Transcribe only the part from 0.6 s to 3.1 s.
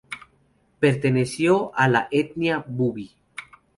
Perteneció a la etnia bubi.